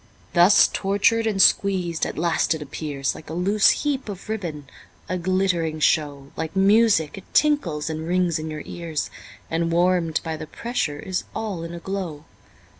[0.33, 4.65] Thus tortured and squeezed, at last it appears Like a loose heap of ribbon,
[5.07, 9.11] a glittering show, Like music it tinkles and rings in your ears,
[9.51, 12.25] And warm'd by the pressure is all in a glow.